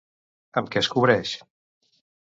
Amb 0.61 0.71
què 0.75 0.81
es 0.83 0.89
cobreix? 0.95 1.37